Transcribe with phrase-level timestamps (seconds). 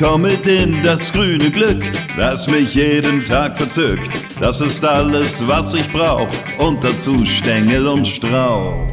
[0.00, 1.84] komm mit in das grüne Glück,
[2.16, 4.10] das mich jeden Tag verzückt.
[4.40, 8.88] Das ist alles, was ich brauch und dazu Stängel und Strauch.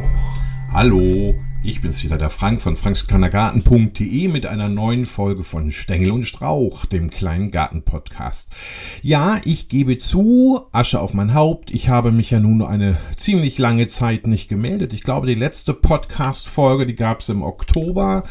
[0.73, 1.33] Hallo,
[1.63, 6.85] ich bin's wieder, der Frank von frankskleinergarten.de mit einer neuen Folge von Stängel und Strauch,
[6.85, 8.53] dem kleinen Garten-Podcast.
[9.01, 13.57] Ja, ich gebe zu, Asche auf mein Haupt, ich habe mich ja nun eine ziemlich
[13.57, 14.91] lange Zeit nicht gemeldet.
[14.91, 18.23] Ich glaube, die letzte Podcast-Folge, die gab's im Oktober.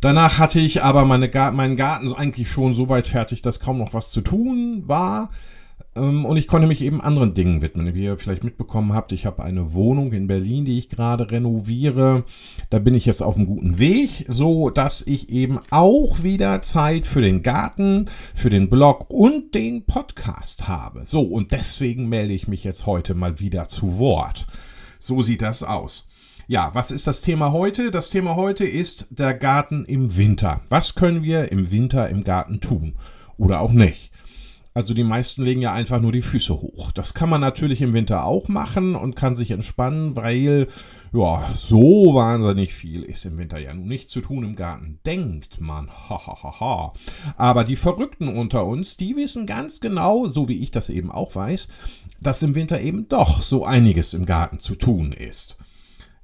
[0.00, 3.94] Danach hatte ich aber meine meinen Garten eigentlich schon so weit fertig, dass kaum noch
[3.94, 5.30] was zu tun war.
[5.98, 7.94] Ähm, und ich konnte mich eben anderen Dingen widmen.
[7.94, 12.24] Wie ihr vielleicht mitbekommen habt, ich habe eine Wohnung in Berlin, die ich gerade renoviere.
[12.70, 17.06] Da bin ich jetzt auf einem guten Weg, so dass ich eben auch wieder Zeit
[17.06, 21.04] für den Garten, für den Blog und den Podcast habe.
[21.04, 24.46] So, und deswegen melde ich mich jetzt heute mal wieder zu Wort.
[24.98, 26.08] So sieht das aus.
[26.50, 27.90] Ja, was ist das Thema heute?
[27.90, 30.62] Das Thema heute ist der Garten im Winter.
[30.70, 32.94] Was können wir im Winter im Garten tun?
[33.36, 34.10] Oder auch nicht?
[34.72, 36.90] Also die meisten legen ja einfach nur die Füße hoch.
[36.90, 40.68] Das kann man natürlich im Winter auch machen und kann sich entspannen, weil
[41.12, 45.00] ja, so wahnsinnig viel ist im Winter ja nun nicht zu tun im Garten.
[45.04, 46.94] Denkt man, hahaha.
[47.36, 51.36] Aber die Verrückten unter uns, die wissen ganz genau, so wie ich das eben auch
[51.36, 51.68] weiß,
[52.22, 55.58] dass im Winter eben doch so einiges im Garten zu tun ist.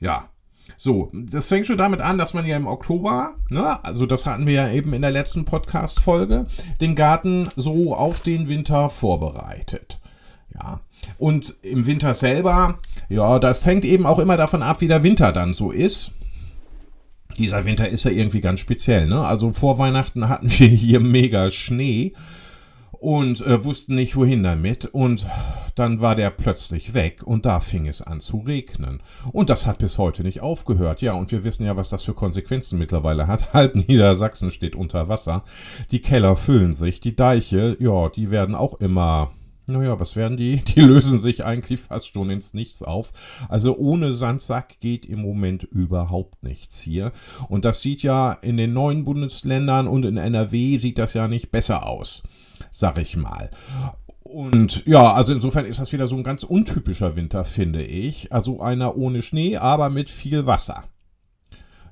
[0.00, 0.28] Ja.
[0.76, 4.46] So, das fängt schon damit an, dass man ja im Oktober, ne, also das hatten
[4.46, 6.46] wir ja eben in der letzten Podcast-Folge,
[6.80, 10.00] den Garten so auf den Winter vorbereitet.
[10.54, 10.80] Ja.
[11.18, 12.78] Und im Winter selber,
[13.08, 16.12] ja, das hängt eben auch immer davon ab, wie der Winter dann so ist.
[17.38, 19.20] Dieser Winter ist ja irgendwie ganz speziell, ne?
[19.26, 22.14] Also vor Weihnachten hatten wir hier mega Schnee
[23.04, 25.26] und äh, wussten nicht wohin damit und
[25.74, 29.02] dann war der plötzlich weg und da fing es an zu regnen.
[29.30, 31.02] Und das hat bis heute nicht aufgehört.
[31.02, 33.52] Ja, und wir wissen ja, was das für Konsequenzen mittlerweile hat.
[33.52, 35.44] Halb Niedersachsen steht unter Wasser.
[35.90, 39.32] Die Keller füllen sich, die Deiche, ja, die werden auch immer
[39.66, 40.56] naja, was werden die?
[40.74, 43.46] Die lösen sich eigentlich fast schon ins Nichts auf.
[43.48, 47.12] Also ohne Sandsack geht im Moment überhaupt nichts hier.
[47.48, 51.50] Und das sieht ja in den neuen Bundesländern und in NRW sieht das ja nicht
[51.50, 52.22] besser aus
[52.70, 53.50] sag ich mal.
[54.24, 58.32] Und ja, also insofern ist das wieder so ein ganz untypischer Winter, finde ich.
[58.32, 60.84] Also einer ohne Schnee, aber mit viel Wasser.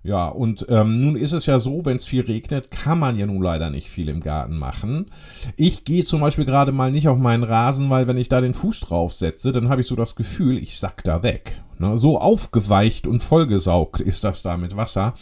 [0.04, 3.26] Ja, und ähm, nun ist es ja so, wenn es viel regnet, kann man ja
[3.26, 5.12] nun leider nicht viel im Garten machen.
[5.56, 8.54] Ich gehe zum Beispiel gerade mal nicht auf meinen Rasen, weil wenn ich da den
[8.54, 11.62] Fuß drauf setze, dann habe ich so das Gefühl, ich sack da weg.
[11.78, 11.98] Ne?
[11.98, 15.14] So aufgeweicht und vollgesaugt ist das da mit Wasser,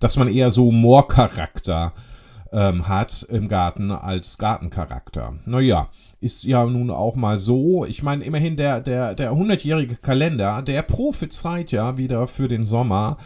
[0.00, 2.13] dass man eher so Moorcharakter äh,
[2.54, 5.34] ähm, hat im Garten als Gartencharakter.
[5.44, 5.88] Naja,
[6.20, 7.84] ist ja nun auch mal so.
[7.84, 13.18] Ich meine, immerhin der, der, der 100-jährige Kalender, der prophezeit ja wieder für den Sommer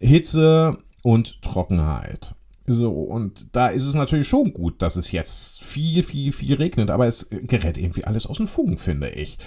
[0.00, 2.34] Hitze und Trockenheit.
[2.66, 6.90] So, und da ist es natürlich schon gut, dass es jetzt viel, viel, viel regnet,
[6.90, 9.38] aber es gerät irgendwie alles aus den Fugen, finde ich.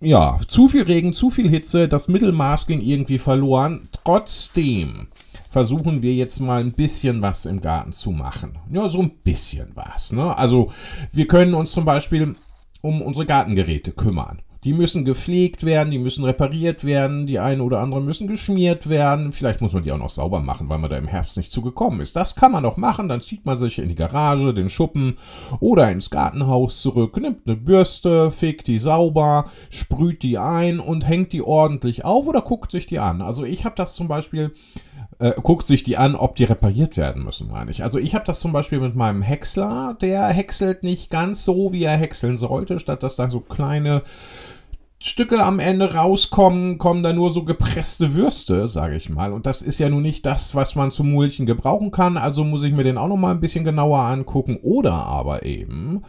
[0.00, 3.88] Ja, zu viel Regen, zu viel Hitze, das Mittelmaß ging irgendwie verloren.
[4.04, 5.08] Trotzdem
[5.48, 8.58] versuchen wir jetzt mal ein bisschen was im Garten zu machen.
[8.70, 10.12] Ja, so ein bisschen was.
[10.12, 10.36] Ne?
[10.36, 10.70] Also
[11.12, 12.36] wir können uns zum Beispiel
[12.82, 14.42] um unsere Gartengeräte kümmern.
[14.64, 19.30] Die müssen gepflegt werden, die müssen repariert werden, die einen oder anderen müssen geschmiert werden.
[19.30, 22.00] Vielleicht muss man die auch noch sauber machen, weil man da im Herbst nicht zugekommen
[22.00, 22.16] ist.
[22.16, 25.14] Das kann man doch machen, dann zieht man sich in die Garage, den Schuppen
[25.60, 31.32] oder ins Gartenhaus zurück, nimmt eine Bürste, fegt die sauber, sprüht die ein und hängt
[31.32, 33.22] die ordentlich auf oder guckt sich die an.
[33.22, 34.52] Also ich habe das zum Beispiel
[35.18, 37.82] äh, guckt sich die an, ob die repariert werden müssen, meine ich.
[37.82, 41.84] Also ich habe das zum Beispiel mit meinem Häcksler, der häckselt nicht ganz so, wie
[41.84, 44.02] er häckseln sollte, statt dass da so kleine
[45.00, 49.32] Stücke am Ende rauskommen, kommen da nur so gepresste Würste, sage ich mal.
[49.32, 52.16] Und das ist ja nun nicht das, was man zum Mulchen gebrauchen kann.
[52.16, 54.58] Also muss ich mir den auch noch mal ein bisschen genauer angucken.
[54.60, 56.02] Oder aber eben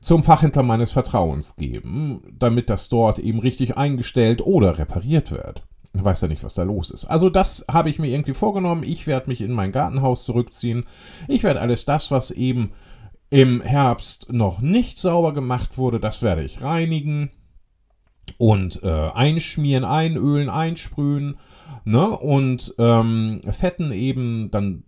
[0.00, 5.62] zum Fachhändler meines Vertrauens geben, damit das dort eben richtig eingestellt oder repariert wird.
[5.96, 7.04] Weiß ja nicht, was da los ist.
[7.04, 8.82] Also das habe ich mir irgendwie vorgenommen.
[8.82, 10.84] Ich werde mich in mein Gartenhaus zurückziehen.
[11.28, 12.72] Ich werde alles das, was eben
[13.30, 17.30] im Herbst noch nicht sauber gemacht wurde, das werde ich reinigen
[18.38, 21.36] und äh, einschmieren, einölen, einsprühen
[21.84, 22.08] ne?
[22.08, 24.84] und ähm, fetten eben dann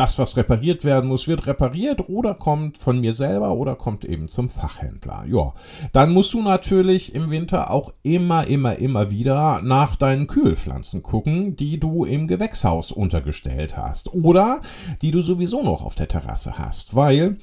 [0.00, 4.30] das, was repariert werden muss, wird repariert oder kommt von mir selber oder kommt eben
[4.30, 5.24] zum Fachhändler.
[5.28, 5.52] Ja,
[5.92, 11.54] dann musst du natürlich im Winter auch immer, immer, immer wieder nach deinen Kühlpflanzen gucken,
[11.54, 14.62] die du im Gewächshaus untergestellt hast oder
[15.02, 17.36] die du sowieso noch auf der Terrasse hast, weil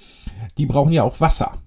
[0.57, 1.59] die brauchen ja auch Wasser.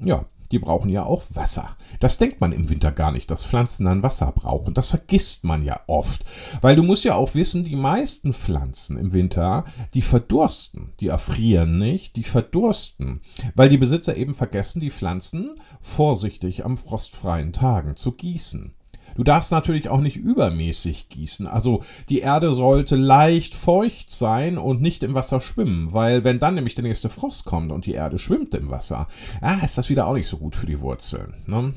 [0.00, 1.76] Ja, die brauchen ja auch Wasser.
[2.00, 4.74] Das denkt man im Winter gar nicht, dass Pflanzen dann Wasser brauchen.
[4.74, 6.24] Das vergisst man ja oft.
[6.60, 9.64] Weil du musst ja auch wissen, die meisten Pflanzen im Winter,
[9.94, 10.92] die verdursten.
[11.00, 13.20] Die erfrieren nicht, die verdursten.
[13.54, 18.74] Weil die Besitzer eben vergessen, die Pflanzen vorsichtig am frostfreien Tagen zu gießen.
[19.14, 21.46] Du darfst natürlich auch nicht übermäßig gießen.
[21.46, 26.54] Also die Erde sollte leicht feucht sein und nicht im Wasser schwimmen, weil wenn dann
[26.54, 29.08] nämlich der nächste Frost kommt und die Erde schwimmt im Wasser,
[29.40, 31.34] ah, ist das wieder auch nicht so gut für die Wurzeln.
[31.46, 31.72] Ne?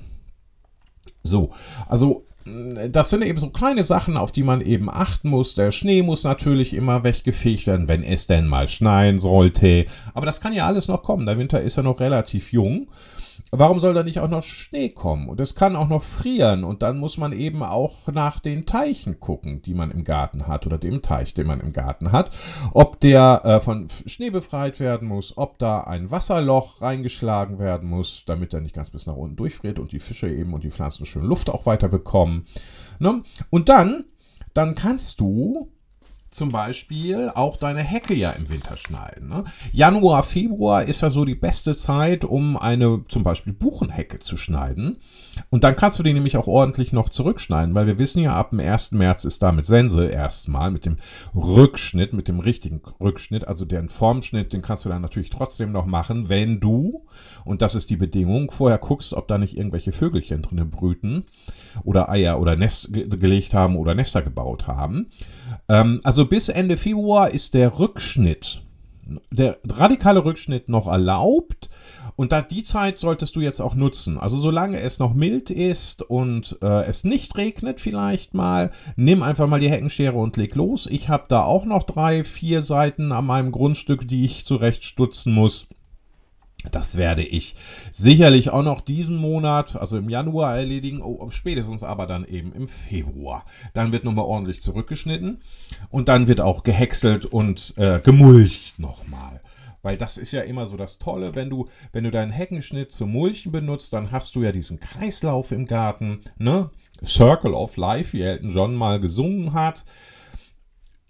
[1.24, 1.52] So,
[1.88, 2.24] also
[2.90, 5.56] das sind eben so kleine Sachen, auf die man eben achten muss.
[5.56, 9.86] Der Schnee muss natürlich immer weggefegt werden, wenn es denn mal schneien sollte.
[10.14, 11.26] Aber das kann ja alles noch kommen.
[11.26, 12.88] Der Winter ist ja noch relativ jung.
[13.52, 15.30] Warum soll da nicht auch noch Schnee kommen?
[15.30, 16.66] Und es kann auch noch frieren.
[16.66, 20.66] Und dann muss man eben auch nach den Teichen gucken, die man im Garten hat
[20.66, 22.32] oder dem Teich, den man im Garten hat.
[22.74, 28.26] Ob der äh, von Schnee befreit werden muss, ob da ein Wasserloch reingeschlagen werden muss,
[28.26, 31.06] damit er nicht ganz bis nach unten durchfriert und die Fische eben und die Pflanzen
[31.06, 32.46] schön Luft auch weiter bekommen.
[33.00, 33.24] Ne?
[33.50, 34.06] Und dann,
[34.54, 35.72] dann kannst du
[36.30, 39.30] zum Beispiel auch deine Hecke ja im Winter schneiden.
[39.30, 39.44] Ne?
[39.72, 44.98] Januar, Februar ist ja so die beste Zeit, um eine zum Beispiel Buchenhecke zu schneiden.
[45.50, 48.50] Und dann kannst du die nämlich auch ordentlich noch zurückschneiden, weil wir wissen ja, ab
[48.50, 48.92] dem 1.
[48.94, 50.98] März ist da mit Sense erstmal, mit dem
[51.36, 55.86] Rückschnitt, mit dem richtigen Rückschnitt, also den Formschnitt, den kannst du dann natürlich trotzdem noch
[55.86, 57.06] machen, wenn du,
[57.46, 61.26] und das ist die Bedingung, vorher guckst, ob da nicht irgendwelche Vögelchen drin brüten
[61.84, 65.08] oder Eier oder Nest gelegt haben oder Nester gebaut haben.
[65.70, 68.62] Ähm, also bis Ende Februar ist der Rückschnitt,
[69.32, 71.70] der radikale Rückschnitt noch erlaubt.
[72.16, 74.18] Und da die Zeit solltest du jetzt auch nutzen.
[74.18, 79.46] Also solange es noch mild ist und äh, es nicht regnet vielleicht mal, nimm einfach
[79.46, 80.88] mal die Heckenschere und leg los.
[80.90, 85.68] Ich habe da auch noch drei, vier Seiten an meinem Grundstück, die ich zurechtstutzen muss.
[86.72, 87.56] Das werde ich
[87.92, 92.68] sicherlich auch noch diesen Monat, also im Januar erledigen, oh, spätestens aber dann eben im
[92.68, 93.46] Februar.
[93.74, 95.42] Dann wird nochmal ordentlich zurückgeschnitten
[95.90, 99.42] und dann wird auch gehäckselt und äh, gemulcht nochmal.
[99.84, 103.12] Weil das ist ja immer so das Tolle, wenn du, wenn du deinen Heckenschnitt zum
[103.12, 106.72] Mulchen benutzt, dann hast du ja diesen Kreislauf im Garten, ne?
[107.06, 109.86] Circle of Life, wie Elton John mal gesungen hat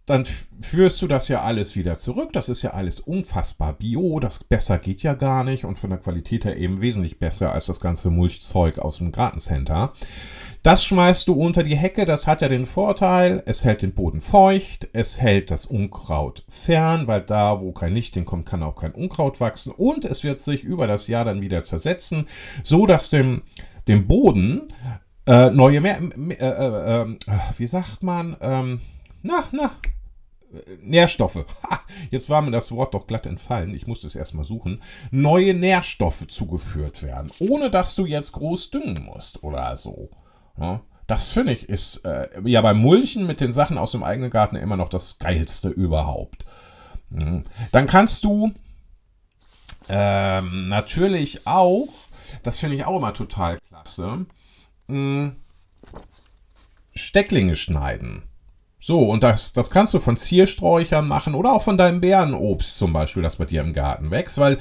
[0.07, 0.23] dann
[0.61, 2.31] führst du das ja alles wieder zurück.
[2.31, 4.21] Das ist ja alles unfassbar bio.
[4.21, 7.65] Das besser geht ja gar nicht und von der Qualität her eben wesentlich besser als
[7.65, 9.91] das ganze Mulchzeug aus dem Gartencenter.
[10.63, 12.05] Das schmeißt du unter die Hecke.
[12.05, 17.07] Das hat ja den Vorteil, es hält den Boden feucht, es hält das Unkraut fern,
[17.07, 20.63] weil da, wo kein Licht hinkommt, kann auch kein Unkraut wachsen und es wird sich
[20.63, 22.27] über das Jahr dann wieder zersetzen,
[22.63, 23.41] so dass dem,
[23.89, 24.69] dem Boden
[25.25, 27.17] äh, neue, mehr, äh, äh, äh,
[27.57, 28.79] wie sagt man, ähm,
[29.21, 29.71] na, na,
[30.81, 31.45] Nährstoffe.
[31.69, 31.79] Ha,
[32.09, 33.73] jetzt war mir das Wort doch glatt entfallen.
[33.73, 34.81] Ich musste es erstmal suchen.
[35.11, 40.09] Neue Nährstoffe zugeführt werden, ohne dass du jetzt groß düngen musst oder so.
[40.59, 44.29] Ja, das finde ich ist äh, ja beim Mulchen mit den Sachen aus dem eigenen
[44.29, 46.45] Garten immer noch das geilste überhaupt.
[47.09, 47.45] Mhm.
[47.71, 48.51] Dann kannst du
[49.89, 51.87] ähm, natürlich auch,
[52.43, 54.25] das finde ich auch immer total klasse,
[54.87, 55.33] mh,
[56.93, 58.23] Stecklinge schneiden.
[58.87, 62.93] So, und das, das kannst du von Ziersträuchern machen oder auch von deinem Bärenobst zum
[62.93, 64.59] Beispiel, das bei dir im Garten wächst, weil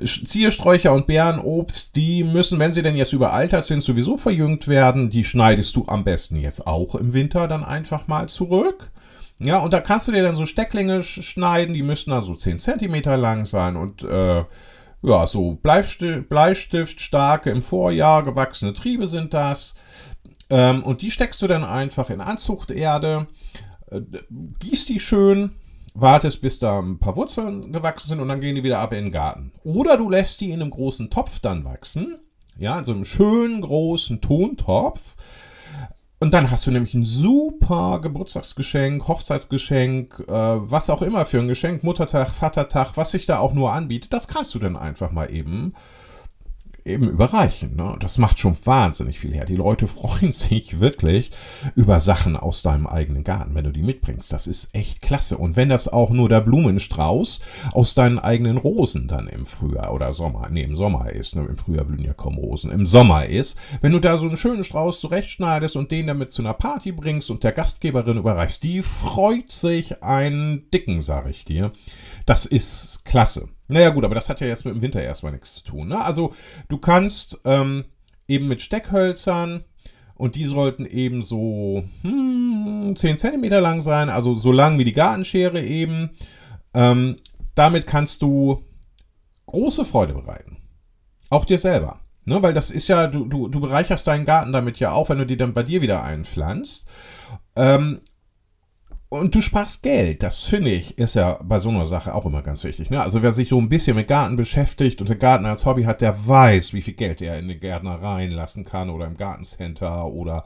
[0.00, 5.10] Ziersträucher und Bärenobst, die müssen, wenn sie denn jetzt überaltert sind, sowieso verjüngt werden.
[5.10, 8.92] Die schneidest du am besten jetzt auch im Winter dann einfach mal zurück.
[9.40, 12.60] Ja, und da kannst du dir dann so Stecklinge schneiden, die müssten dann so 10
[12.60, 14.44] cm lang sein und äh,
[15.02, 19.74] ja, so Bleistift, starke im Vorjahr gewachsene Triebe sind das.
[20.50, 23.63] Ähm, und die steckst du dann einfach in Anzuchterde, äh,
[24.58, 25.52] gießt die schön,
[25.94, 29.04] wartest, bis da ein paar Wurzeln gewachsen sind und dann gehen die wieder ab in
[29.04, 29.52] den Garten.
[29.62, 32.18] Oder du lässt die in einem großen Topf dann wachsen,
[32.58, 35.16] ja, in so einem schönen großen Tontopf.
[36.20, 41.48] Und dann hast du nämlich ein super Geburtstagsgeschenk, Hochzeitsgeschenk, äh, was auch immer für ein
[41.48, 45.30] Geschenk, Muttertag, Vatertag, was sich da auch nur anbietet, das kannst du dann einfach mal
[45.30, 45.74] eben
[46.84, 47.76] eben überreichen.
[47.76, 47.96] Ne?
[48.00, 49.46] Das macht schon wahnsinnig viel her.
[49.46, 51.30] Die Leute freuen sich wirklich
[51.74, 54.32] über Sachen aus deinem eigenen Garten, wenn du die mitbringst.
[54.32, 55.38] Das ist echt klasse.
[55.38, 57.40] Und wenn das auch nur der Blumenstrauß
[57.72, 61.46] aus deinen eigenen Rosen dann im Frühjahr oder Sommer, nee, im Sommer ist, ne?
[61.46, 64.64] im Frühjahr blühen ja kaum Rosen, im Sommer ist, wenn du da so einen schönen
[64.64, 69.50] Strauß zurechtschneidest und den damit zu einer Party bringst und der Gastgeberin überreichst, die freut
[69.50, 71.72] sich einen dicken, sag ich dir.
[72.26, 73.48] Das ist klasse.
[73.68, 75.88] Naja gut, aber das hat ja jetzt mit dem Winter erstmal nichts zu tun.
[75.88, 76.02] Ne?
[76.02, 76.34] Also
[76.68, 77.84] du kannst ähm,
[78.28, 79.64] eben mit Steckhölzern
[80.16, 84.92] und die sollten eben so hm, 10 cm lang sein, also so lang wie die
[84.92, 86.10] Gartenschere eben.
[86.74, 87.18] Ähm,
[87.54, 88.62] damit kannst du
[89.46, 90.58] große Freude bereiten.
[91.30, 92.00] Auch dir selber.
[92.26, 95.18] Ne, weil das ist ja, du, du, du bereicherst deinen Garten damit ja auch, wenn
[95.18, 96.88] du die dann bei dir wieder einpflanzt.
[97.54, 98.00] Ähm,
[99.14, 100.22] und du sparst Geld.
[100.22, 102.90] Das finde ich, ist ja bei so einer Sache auch immer ganz wichtig.
[102.90, 103.00] Ne?
[103.00, 106.00] Also wer sich so ein bisschen mit Garten beschäftigt und den Garten als Hobby hat,
[106.00, 110.44] der weiß, wie viel Geld er in die Gärtnereien lassen kann oder im Gartencenter oder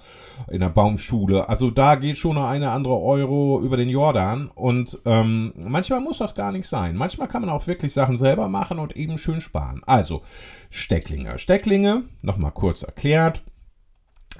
[0.50, 1.48] in der Baumschule.
[1.48, 4.50] Also da geht schon eine andere Euro über den Jordan.
[4.54, 6.94] Und ähm, manchmal muss das gar nicht sein.
[6.94, 9.80] Manchmal kann man auch wirklich Sachen selber machen und eben schön sparen.
[9.86, 10.22] Also
[10.68, 11.38] Stecklinge.
[11.38, 13.42] Stecklinge, nochmal kurz erklärt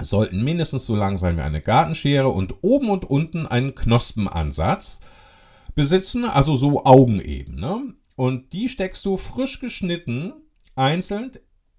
[0.01, 5.01] sollten mindestens so lang sein wie eine Gartenschere und oben und unten einen Knospenansatz
[5.75, 7.57] besitzen, also so Augen eben.
[7.57, 7.95] Ne?
[8.17, 10.33] Und die steckst du frisch geschnitten
[10.75, 11.33] einzeln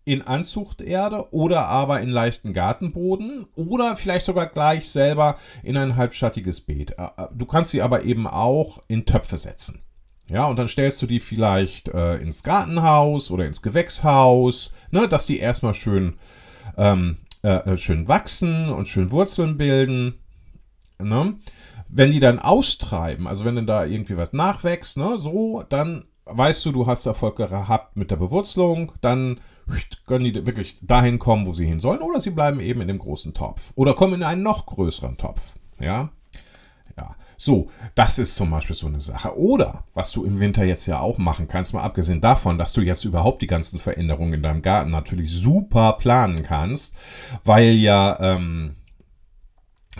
[0.06, 6.62] in Anzuchterde oder aber in leichten Gartenboden oder vielleicht sogar gleich selber in ein halbschattiges
[6.62, 6.92] Beet.
[6.98, 9.84] Äh, äh, du kannst sie aber eben auch in Töpfe setzen.
[10.28, 15.26] Ja, und dann stellst du die vielleicht äh, ins Gartenhaus oder ins Gewächshaus, ne, dass
[15.26, 16.18] die erstmal schön
[16.78, 20.16] ähm, äh, äh, schön wachsen und schön Wurzeln bilden.
[21.02, 21.36] Ne?
[21.90, 26.66] Wenn die dann austreiben, also wenn dann da irgendwie was nachwächst, ne, so, dann weißt
[26.66, 29.40] du, du hast Erfolg gehabt mit der Bewurzelung, dann
[30.08, 33.00] können die wirklich dahin kommen, wo sie hin sollen, oder sie bleiben eben in dem
[33.00, 33.72] großen Topf.
[33.76, 35.56] Oder kommen in einen noch größeren Topf.
[35.80, 36.10] Ja.
[36.98, 37.16] Ja.
[37.42, 39.40] So, das ist zum Beispiel so eine Sache.
[39.40, 42.82] Oder, was du im Winter jetzt ja auch machen kannst, mal abgesehen davon, dass du
[42.82, 46.96] jetzt überhaupt die ganzen Veränderungen in deinem Garten natürlich super planen kannst,
[47.46, 48.76] weil ja, ähm,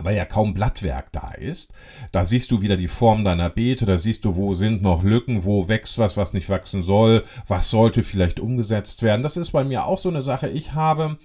[0.04, 1.72] weil ja kaum Blattwerk da ist.
[2.12, 5.46] Da siehst du wieder die Form deiner Beete, da siehst du, wo sind noch Lücken,
[5.46, 9.24] wo wächst was, was nicht wachsen soll, was sollte vielleicht umgesetzt werden.
[9.24, 10.50] Das ist bei mir auch so eine Sache.
[10.50, 11.18] Ich habe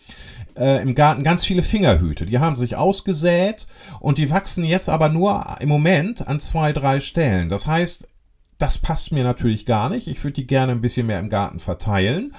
[0.57, 2.27] äh, im Garten ganz viele Fingerhüte.
[2.27, 3.67] Die haben sich ausgesät
[4.01, 7.49] und die wachsen jetzt aber nur im Moment an zwei, drei Stellen.
[7.49, 8.09] Das heißt,
[8.59, 10.07] das passt mir natürlich gar nicht.
[10.07, 12.35] Ich würde die gerne ein bisschen mehr im Garten verteilen.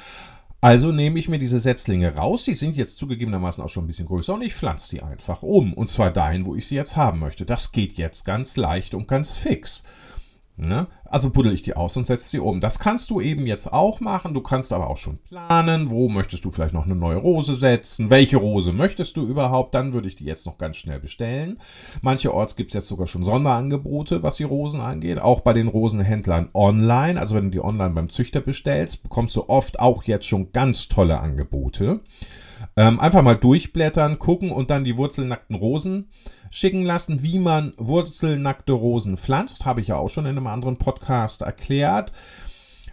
[0.62, 2.46] Also nehme ich mir diese Setzlinge raus.
[2.46, 5.74] Die sind jetzt zugegebenermaßen auch schon ein bisschen größer und ich pflanze die einfach um.
[5.74, 7.46] Und zwar dahin, wo ich sie jetzt haben möchte.
[7.46, 9.84] Das geht jetzt ganz leicht und ganz fix.
[10.58, 10.88] Ne?
[11.04, 12.62] Also buddel ich die aus und setze sie um.
[12.62, 14.34] Das kannst du eben jetzt auch machen.
[14.34, 18.10] Du kannst aber auch schon planen, wo möchtest du vielleicht noch eine neue Rose setzen.
[18.10, 19.76] Welche Rose möchtest du überhaupt?
[19.76, 21.58] Dann würde ich die jetzt noch ganz schnell bestellen.
[22.02, 25.20] Mancherorts gibt es jetzt sogar schon Sonderangebote, was die Rosen angeht.
[25.20, 27.20] Auch bei den Rosenhändlern online.
[27.20, 30.88] Also wenn du die online beim Züchter bestellst, bekommst du oft auch jetzt schon ganz
[30.88, 32.00] tolle Angebote.
[32.78, 36.10] Ähm, einfach mal durchblättern, gucken und dann die wurzelnackten Rosen
[36.56, 39.66] schicken lassen, wie man wurzelnackte Rosen pflanzt.
[39.66, 42.14] Habe ich ja auch schon in einem anderen Podcast erklärt.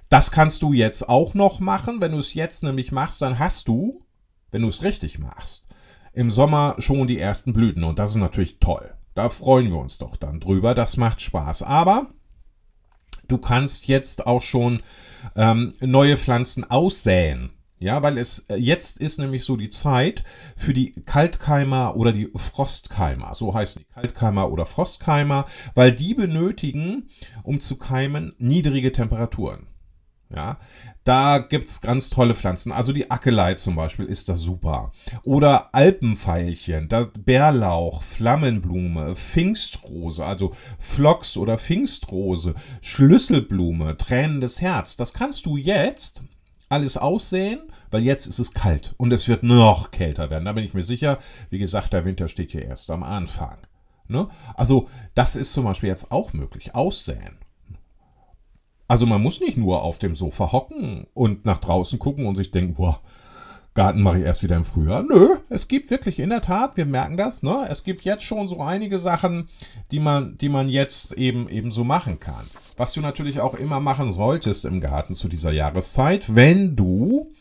[0.08, 2.00] Das kannst du jetzt auch noch machen.
[2.00, 4.02] Wenn du es jetzt nämlich machst, dann hast du,
[4.50, 5.68] wenn du es richtig machst,
[6.12, 7.84] im Sommer schon die ersten Blüten.
[7.84, 8.94] Und das ist natürlich toll.
[9.14, 10.74] Da freuen wir uns doch dann drüber.
[10.74, 11.62] Das macht Spaß.
[11.62, 12.08] Aber
[13.28, 14.82] du kannst jetzt auch schon
[15.36, 17.50] ähm, neue Pflanzen aussäen.
[17.82, 20.22] Ja, weil es äh, jetzt ist nämlich so die Zeit
[20.56, 23.34] für die Kaltkeimer oder die Frostkeimer.
[23.34, 27.08] So heißen die Kaltkeimer oder Frostkeimer, weil die benötigen,
[27.42, 29.66] um zu keimen, niedrige Temperaturen.
[30.34, 30.58] Ja,
[31.04, 32.72] da gibt es ganz tolle Pflanzen.
[32.72, 34.92] Also die Ackelei zum Beispiel ist da super.
[35.24, 44.96] Oder Alpenveilchen, Bärlauch, Flammenblume, Pfingstrose, also Phlox oder Pfingstrose, Schlüsselblume, tränendes Herz.
[44.96, 46.22] Das kannst du jetzt
[46.72, 47.60] alles aussehen,
[47.90, 50.46] weil jetzt ist es kalt und es wird noch kälter werden.
[50.46, 51.18] Da bin ich mir sicher.
[51.50, 53.58] Wie gesagt, der Winter steht hier erst am Anfang.
[54.08, 54.28] Ne?
[54.54, 56.74] Also das ist zum Beispiel jetzt auch möglich.
[56.74, 57.38] Aussäen.
[58.88, 62.50] Also man muss nicht nur auf dem Sofa hocken und nach draußen gucken und sich
[62.50, 63.00] denken, boah,
[63.74, 65.02] Garten mache ich erst wieder im Frühjahr.
[65.02, 67.66] Nö, es gibt wirklich in der Tat, wir merken das, ne?
[67.70, 69.48] Es gibt jetzt schon so einige Sachen,
[69.90, 72.46] die man, die man jetzt eben, eben so machen kann.
[72.76, 77.32] Was du natürlich auch immer machen solltest im Garten zu dieser Jahreszeit, wenn du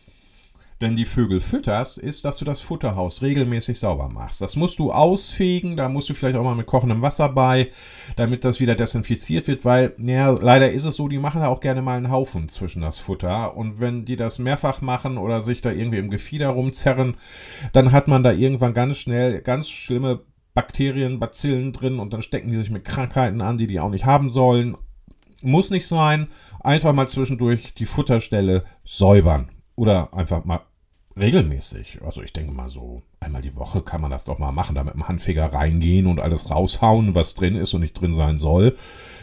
[0.82, 4.42] denn die Vögel fütterst, ist, dass du das Futterhaus regelmäßig sauber machst.
[4.42, 7.70] Das musst du ausfegen, da musst du vielleicht auch mal mit kochendem Wasser bei,
[8.16, 11.60] damit das wieder desinfiziert wird, weil, ja, leider ist es so, die machen da auch
[11.60, 13.56] gerne mal einen Haufen zwischen das Futter.
[13.56, 17.16] Und wenn die das mehrfach machen oder sich da irgendwie im Gefieder rumzerren,
[17.74, 20.22] dann hat man da irgendwann ganz schnell ganz schlimme
[20.54, 24.06] Bakterien, Bazillen drin und dann stecken die sich mit Krankheiten an, die die auch nicht
[24.06, 24.76] haben sollen.
[25.42, 26.28] Muss nicht sein.
[26.60, 29.50] Einfach mal zwischendurch die Futterstelle säubern.
[29.76, 30.62] Oder einfach mal
[31.20, 32.00] regelmäßig.
[32.04, 34.84] Also ich denke mal so einmal die Woche kann man das doch mal machen, da
[34.84, 38.76] mit dem Handfeger reingehen und alles raushauen, was drin ist und nicht drin sein soll.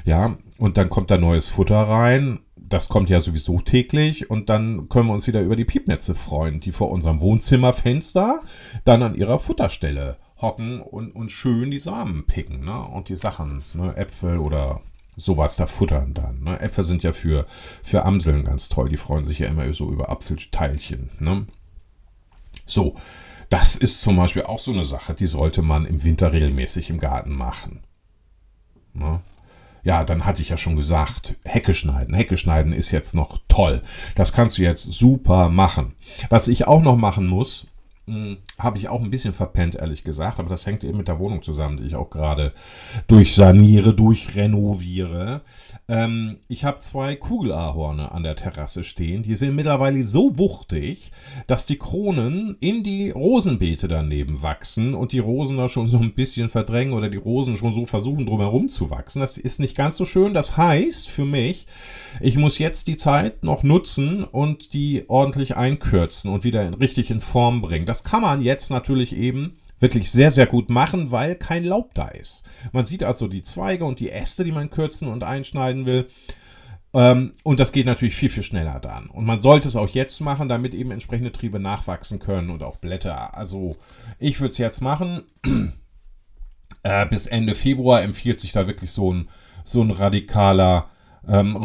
[0.04, 2.40] Ja, und dann kommt da neues Futter rein.
[2.56, 6.60] Das kommt ja sowieso täglich und dann können wir uns wieder über die Piepnetze freuen,
[6.60, 8.42] die vor unserem Wohnzimmerfenster
[8.84, 12.80] dann an ihrer Futterstelle hocken und, und schön die Samen picken ne?
[12.80, 13.96] und die Sachen, ne?
[13.96, 14.82] Äpfel oder
[15.16, 16.42] sowas da futtern dann.
[16.42, 16.60] Ne?
[16.60, 17.46] Äpfel sind ja für,
[17.82, 21.10] für Amseln ganz toll, die freuen sich ja immer so über Apfelteilchen.
[21.18, 21.46] Ne?
[22.68, 22.94] So,
[23.48, 26.98] das ist zum Beispiel auch so eine Sache, die sollte man im Winter regelmäßig im
[26.98, 27.82] Garten machen.
[28.92, 29.20] Ne?
[29.84, 32.14] Ja, dann hatte ich ja schon gesagt, Hecke schneiden.
[32.14, 33.82] Hecke schneiden ist jetzt noch toll.
[34.14, 35.94] Das kannst du jetzt super machen.
[36.28, 37.66] Was ich auch noch machen muss,
[38.58, 40.38] habe ich auch ein bisschen verpennt, ehrlich gesagt.
[40.38, 42.52] Aber das hängt eben mit der Wohnung zusammen, die ich auch gerade
[43.06, 45.42] durchsaniere, durchrenoviere.
[45.88, 49.22] Ähm, ich habe zwei Kugelahorne an der Terrasse stehen.
[49.22, 51.10] Die sind mittlerweile so wuchtig,
[51.46, 56.14] dass die Kronen in die Rosenbeete daneben wachsen und die Rosen da schon so ein
[56.14, 59.20] bisschen verdrängen oder die Rosen schon so versuchen, drumherum zu wachsen.
[59.20, 60.34] Das ist nicht ganz so schön.
[60.34, 61.66] Das heißt für mich,
[62.20, 67.20] ich muss jetzt die Zeit noch nutzen und die ordentlich einkürzen und wieder richtig in
[67.20, 67.86] Form bringen.
[67.86, 71.94] Das das kann man jetzt natürlich eben wirklich sehr, sehr gut machen, weil kein Laub
[71.94, 72.44] da ist.
[72.70, 76.06] Man sieht also die Zweige und die Äste, die man kürzen und einschneiden will.
[76.94, 79.08] Ähm, und das geht natürlich viel, viel schneller dann.
[79.08, 82.76] Und man sollte es auch jetzt machen, damit eben entsprechende Triebe nachwachsen können und auch
[82.76, 83.36] Blätter.
[83.36, 83.76] Also
[84.20, 85.22] ich würde es jetzt machen.
[86.84, 89.28] Äh, bis Ende Februar empfiehlt sich da wirklich so ein,
[89.64, 90.88] so ein radikaler
[91.26, 91.56] ähm,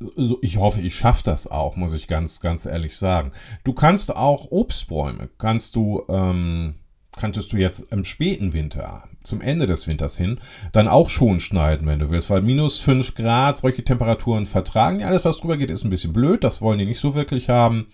[0.00, 3.32] Rückschnitt ich hoffe, ich schaffe das auch, muss ich ganz, ganz ehrlich sagen.
[3.64, 6.74] Du kannst auch Obstbäume, kannst du, ähm,
[7.16, 10.38] kanntest du jetzt im späten Winter, zum Ende des Winters hin,
[10.72, 15.00] dann auch schon schneiden, wenn du willst, weil minus 5 Grad, solche Temperaturen vertragen.
[15.00, 17.48] Ja, alles, was drüber geht, ist ein bisschen blöd, das wollen die nicht so wirklich
[17.48, 17.88] haben.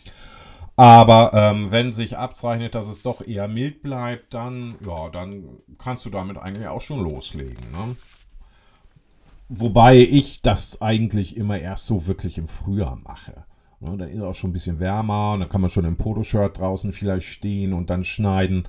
[0.77, 5.45] Aber ähm, wenn sich abzeichnet, dass es doch eher mild bleibt, dann, ja, dann
[5.79, 7.71] kannst du damit eigentlich auch schon loslegen.
[7.73, 7.97] Ne?
[9.57, 13.45] Wobei ich das eigentlich immer erst so wirklich im Frühjahr mache.
[13.81, 16.59] Ja, dann ist auch schon ein bisschen wärmer und dann kann man schon im Poloshirt
[16.59, 18.65] draußen vielleicht stehen und dann schneiden.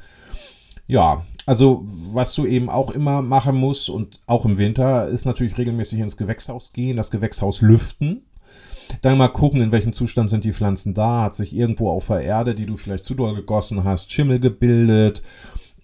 [0.88, 5.58] Ja, also was du eben auch immer machen musst und auch im Winter ist natürlich
[5.58, 8.24] regelmäßig ins Gewächshaus gehen, das Gewächshaus lüften.
[9.01, 11.24] Dann mal gucken, in welchem Zustand sind die Pflanzen da.
[11.24, 15.24] Hat sich irgendwo auf der Erde, die du vielleicht zu doll gegossen hast, Schimmel gebildet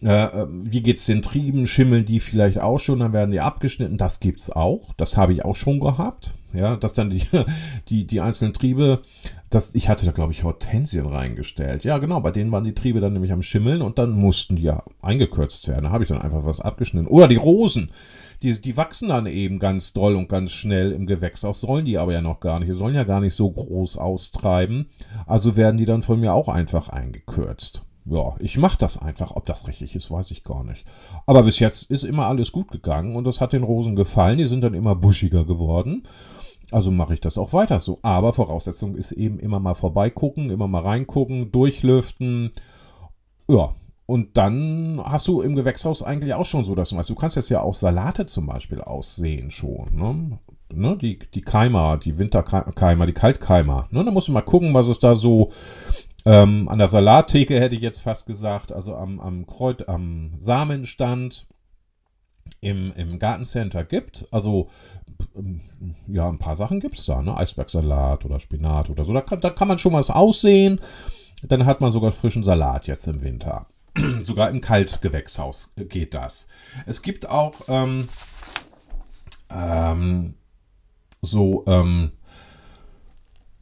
[0.02, 1.68] wie geht's den Trieben?
[1.68, 3.00] Schimmeln die vielleicht auch schon?
[3.00, 3.98] Dann werden die abgeschnitten.
[3.98, 4.94] Das gibt's auch.
[4.98, 6.34] Das habe ich auch schon gehabt.
[6.54, 7.22] Ja, dass dann die,
[7.90, 9.02] die, die einzelnen Triebe,
[9.50, 11.84] das, ich hatte da, glaube ich, Hortensien reingestellt.
[11.84, 14.64] Ja, genau, bei denen waren die Triebe dann nämlich am Schimmeln und dann mussten die
[14.64, 15.84] ja eingekürzt werden.
[15.84, 17.08] Da habe ich dann einfach was abgeschnitten.
[17.08, 17.92] Oder die Rosen.
[18.42, 22.14] Die, die wachsen dann eben ganz doll und ganz schnell im Gewächshaus, sollen die aber
[22.14, 22.70] ja noch gar nicht.
[22.70, 24.88] Die sollen ja gar nicht so groß austreiben.
[25.28, 29.36] Also werden die dann von mir auch einfach eingekürzt ja, ich mache das einfach.
[29.36, 30.86] Ob das richtig ist, weiß ich gar nicht.
[31.26, 34.38] Aber bis jetzt ist immer alles gut gegangen und das hat den Rosen gefallen.
[34.38, 36.04] Die sind dann immer buschiger geworden.
[36.72, 38.00] Also mache ich das auch weiter so.
[38.02, 42.52] Aber Voraussetzung ist eben immer mal vorbeigucken, immer mal reingucken, durchlüften.
[43.48, 43.76] Ja,
[44.12, 46.90] und dann hast du im Gewächshaus eigentlich auch schon so das.
[46.90, 49.88] Du kannst jetzt ja auch Salate zum Beispiel aussehen schon.
[49.94, 50.40] Ne?
[50.74, 50.98] Ne?
[50.98, 53.88] Die, die Keimer, die Winterkeimer, die Kaltkeimer.
[53.92, 54.04] Ne?
[54.04, 55.52] Da musst du mal gucken, was es da so
[56.26, 61.48] ähm, an der Salattheke hätte ich jetzt fast gesagt, also am, am, Kreut, am Samenstand
[62.60, 64.26] im, im Gartencenter gibt.
[64.32, 64.70] Also
[65.36, 65.62] ähm,
[66.08, 67.36] ja, ein paar Sachen gibt es da, ne?
[67.36, 69.14] Eisbergsalat oder Spinat oder so.
[69.14, 70.80] Da kann, da kann man schon was aussehen.
[71.44, 73.68] Dann hat man sogar frischen Salat jetzt im Winter.
[74.22, 76.48] sogar im Kaltgewächshaus geht das.
[76.86, 78.08] Es gibt auch ähm,
[79.50, 80.36] ähm,
[81.22, 82.12] so ähm,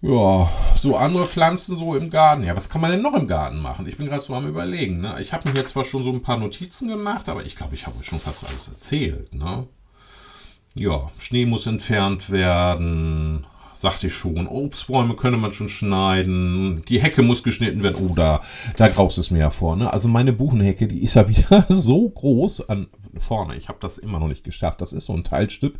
[0.02, 2.44] ja, so andere Pflanzen so im Garten.
[2.44, 3.88] Ja, was kann man denn noch im Garten machen?
[3.88, 5.02] Ich bin gerade so am überlegen.
[5.02, 5.18] Ne?
[5.20, 7.86] Ich habe mir jetzt zwar schon so ein paar Notizen gemacht, aber ich glaube, ich
[7.86, 9.34] habe euch schon fast alles erzählt.
[9.34, 9.68] Ne?
[10.76, 13.46] Ja, Schnee muss entfernt werden
[13.80, 14.46] sagte ich schon.
[14.48, 16.84] Obstbäume könnte man schon schneiden.
[16.90, 18.10] Die Hecke muss geschnitten werden.
[18.10, 18.42] Oh, da,
[18.76, 19.78] da graust es mir ja vor.
[19.78, 19.92] Ne?
[19.92, 22.88] Also meine Buchenhecke, die ist ja wieder so groß an
[23.18, 23.56] vorne.
[23.56, 24.82] Ich habe das immer noch nicht geschafft.
[24.82, 25.76] Das ist so ein Teilstück.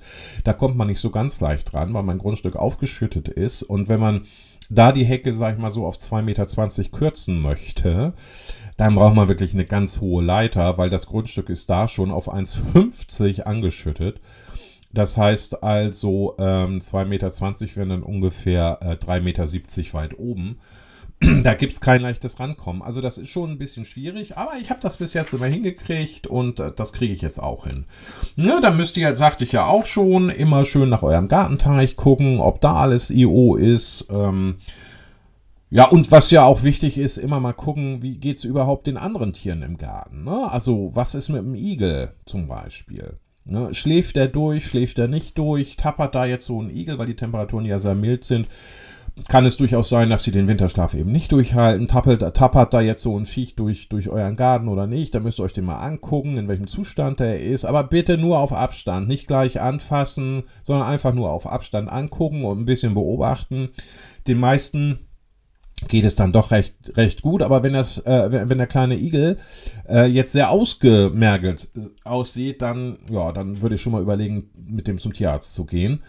[0.46, 3.64] Da kommt man nicht so ganz leicht dran, weil mein Grundstück aufgeschüttet ist.
[3.64, 4.22] Und wenn man
[4.70, 8.14] da die Hecke, sag ich mal so, auf 2,20 Meter kürzen möchte,
[8.78, 12.34] dann braucht man wirklich eine ganz hohe Leiter, weil das Grundstück ist da schon auf
[12.34, 14.22] 1,50 angeschüttet.
[14.92, 17.32] Das heißt also, ähm, 2,20 Meter
[17.76, 20.60] wären dann ungefähr äh, 3,70 Meter weit oben.
[21.44, 22.82] da gibt es kein leichtes Rankommen.
[22.82, 26.28] Also das ist schon ein bisschen schwierig, aber ich habe das bis jetzt immer hingekriegt
[26.28, 27.86] und äh, das kriege ich jetzt auch hin.
[28.36, 32.40] Ne, dann müsst ihr, sagte ich ja auch schon, immer schön nach eurem Gartenteich gucken,
[32.40, 34.08] ob da alles IO ist.
[34.10, 34.58] Ähm,
[35.70, 38.98] ja, und was ja auch wichtig ist, immer mal gucken, wie geht es überhaupt den
[38.98, 40.24] anderen Tieren im Garten.
[40.24, 40.52] Ne?
[40.52, 43.20] Also was ist mit dem Igel zum Beispiel?
[43.50, 47.08] Ne, schläft er durch, schläft er nicht durch, tappert da jetzt so ein Igel, weil
[47.08, 48.48] die Temperaturen ja sehr mild sind,
[49.28, 51.88] kann es durchaus sein, dass sie den Winterschlaf eben nicht durchhalten.
[51.88, 55.16] Tappelt, tappert da jetzt so ein Viech durch, durch euren Garten oder nicht.
[55.16, 57.66] Da müsst ihr euch den mal angucken, in welchem Zustand er ist.
[57.66, 62.60] Aber bitte nur auf Abstand, nicht gleich anfassen, sondern einfach nur auf Abstand angucken und
[62.60, 63.70] ein bisschen beobachten.
[64.28, 65.00] Den meisten
[65.88, 67.42] geht es dann doch recht, recht gut.
[67.42, 69.38] Aber wenn, das, äh, wenn der kleine Igel
[69.88, 74.88] äh, jetzt sehr ausgemergelt äh, aussieht, dann, ja, dann würde ich schon mal überlegen, mit
[74.88, 76.04] dem zum Tierarzt zu gehen.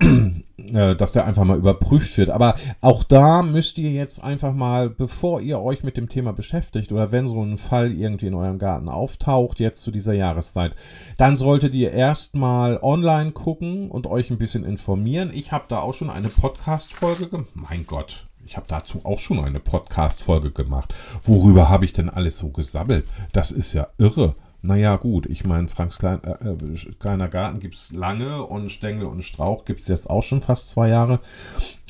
[0.72, 2.30] Äh, dass der einfach mal überprüft wird.
[2.30, 6.92] Aber auch da müsst ihr jetzt einfach mal, bevor ihr euch mit dem Thema beschäftigt
[6.92, 10.74] oder wenn so ein Fall irgendwie in eurem Garten auftaucht, jetzt zu dieser Jahreszeit,
[11.18, 15.30] dann solltet ihr erstmal online gucken und euch ein bisschen informieren.
[15.34, 17.50] Ich habe da auch schon eine Podcast-Folge gemacht.
[17.54, 20.94] Mein Gott, ich habe dazu auch schon eine Podcast-Folge gemacht.
[21.24, 23.06] Worüber habe ich denn alles so gesammelt?
[23.32, 24.34] Das ist ja irre.
[24.64, 29.06] Naja, gut, ich meine, Franks Klein, äh, äh kleiner Garten gibt es lange und Stängel
[29.06, 31.18] und Strauch gibt es jetzt auch schon fast zwei Jahre.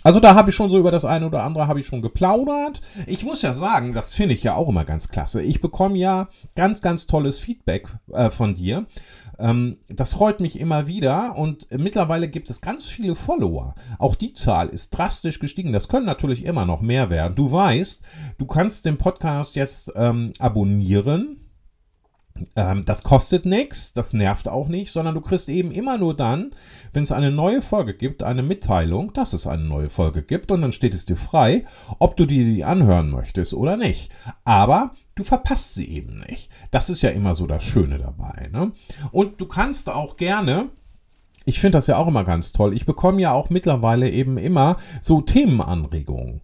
[0.05, 2.81] Also da habe ich schon so über das eine oder andere habe ich schon geplaudert.
[3.07, 5.43] Ich muss ja sagen, das finde ich ja auch immer ganz klasse.
[5.43, 8.87] Ich bekomme ja ganz, ganz tolles Feedback äh, von dir.
[9.39, 13.75] Ähm, das freut mich immer wieder und mittlerweile gibt es ganz viele Follower.
[13.99, 15.73] Auch die Zahl ist drastisch gestiegen.
[15.73, 17.35] Das können natürlich immer noch mehr werden.
[17.35, 18.03] Du weißt,
[18.39, 21.42] du kannst den Podcast jetzt ähm, abonnieren
[22.57, 26.51] ähm, das kostet nichts, das nervt auch nicht, sondern du kriegst eben immer nur dann,
[26.93, 30.63] wenn es eine neue Folge gibt, eine Mitteilung, dass es eine neue Folge gibt und
[30.63, 31.65] dann steht es dir frei,
[31.99, 34.13] ob du dir die anhören möchtest oder nicht.
[34.45, 36.51] Aber du verpasst sie eben nicht.
[36.71, 38.49] Das ist ja immer so das Schöne dabei.
[38.53, 38.73] Ne?
[39.11, 40.71] Und du kannst auch gerne
[41.45, 42.73] ich finde das ja auch immer ganz toll.
[42.73, 46.41] Ich bekomme ja auch mittlerweile eben immer so Themenanregungen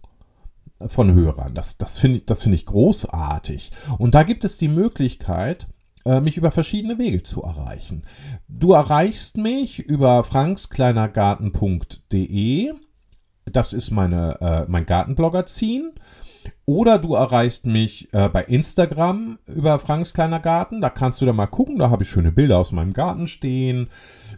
[0.87, 1.55] von Hörern.
[1.55, 3.71] Das, das finde das find ich großartig.
[3.97, 5.67] Und da gibt es die Möglichkeit,
[6.05, 8.03] mich über verschiedene Wege zu erreichen.
[8.47, 12.73] Du erreichst mich über frankskleinergarten.de.
[13.45, 15.93] Das ist meine, äh, mein Gartenblogger-Ziehen.
[16.65, 20.81] Oder du erreichst mich äh, bei Instagram über Franks kleiner Garten.
[20.81, 21.77] Da kannst du da mal gucken.
[21.77, 23.89] Da habe ich schöne Bilder aus meinem Garten stehen.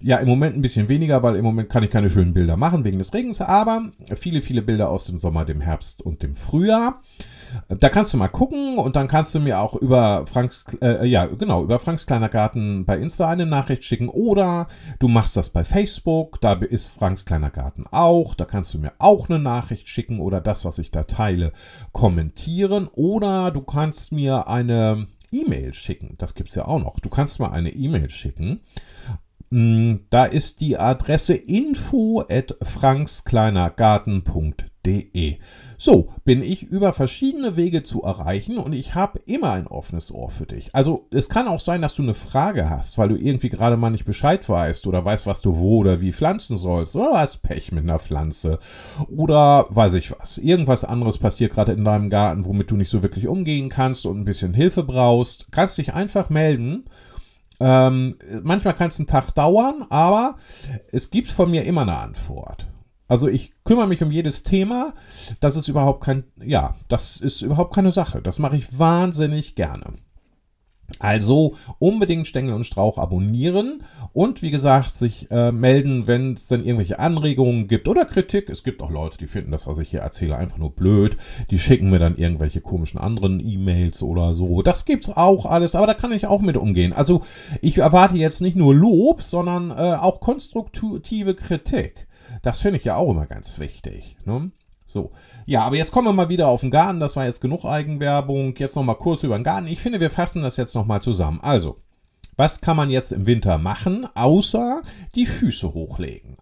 [0.03, 2.83] Ja, im Moment ein bisschen weniger, weil im Moment kann ich keine schönen Bilder machen
[2.83, 3.41] wegen des Regens.
[3.41, 7.01] Aber viele, viele Bilder aus dem Sommer, dem Herbst und dem Frühjahr.
[7.67, 11.25] Da kannst du mal gucken und dann kannst du mir auch über Franks, äh, ja,
[11.25, 14.67] genau, über Franks kleiner Garten bei Insta eine Nachricht schicken oder
[14.99, 18.93] du machst das bei Facebook, da ist Franks kleiner Garten auch, da kannst du mir
[18.99, 21.51] auch eine Nachricht schicken oder das, was ich da teile,
[21.91, 26.15] kommentieren oder du kannst mir eine E-Mail schicken.
[26.17, 26.99] Das gibt es ja auch noch.
[26.99, 28.61] Du kannst mal eine E-Mail schicken.
[29.51, 35.37] Mm, da ist die Adresse info at frankskleinergarten.de.
[35.77, 40.29] So bin ich über verschiedene Wege zu erreichen und ich habe immer ein offenes Ohr
[40.29, 40.73] für dich.
[40.73, 43.89] Also es kann auch sein, dass du eine Frage hast, weil du irgendwie gerade mal
[43.89, 47.73] nicht Bescheid weißt oder weißt, was du wo oder wie pflanzen sollst oder hast Pech
[47.73, 48.57] mit einer Pflanze
[49.09, 50.37] oder weiß ich was.
[50.37, 54.17] Irgendwas anderes passiert gerade in deinem Garten, womit du nicht so wirklich umgehen kannst und
[54.17, 55.51] ein bisschen Hilfe brauchst.
[55.51, 56.85] Kannst dich einfach melden.
[57.61, 60.35] Ähm, manchmal kann es einen Tag dauern, aber
[60.91, 62.67] es gibt von mir immer eine Antwort.
[63.07, 64.93] Also ich kümmere mich um jedes Thema.
[65.41, 68.21] Das ist überhaupt kein, ja, das ist überhaupt keine Sache.
[68.21, 69.93] Das mache ich wahnsinnig gerne.
[70.99, 76.63] Also unbedingt Stängel und Strauch abonnieren und wie gesagt sich äh, melden, wenn es dann
[76.63, 78.49] irgendwelche Anregungen gibt oder Kritik.
[78.49, 81.17] Es gibt auch Leute, die finden das, was ich hier erzähle, einfach nur blöd.
[81.49, 84.61] Die schicken mir dann irgendwelche komischen anderen E-Mails oder so.
[84.61, 86.93] Das gibt's auch alles, aber da kann ich auch mit umgehen.
[86.93, 87.21] Also
[87.61, 92.07] ich erwarte jetzt nicht nur Lob, sondern äh, auch konstruktive Kritik.
[92.41, 94.17] Das finde ich ja auch immer ganz wichtig.
[94.25, 94.51] Ne?
[94.91, 95.11] So,
[95.45, 96.99] ja, aber jetzt kommen wir mal wieder auf den Garten.
[96.99, 98.55] Das war jetzt genug Eigenwerbung.
[98.57, 99.67] Jetzt nochmal kurz über den Garten.
[99.67, 101.39] Ich finde, wir fassen das jetzt nochmal zusammen.
[101.41, 101.77] Also,
[102.37, 104.81] was kann man jetzt im Winter machen, außer
[105.15, 106.37] die Füße hochlegen?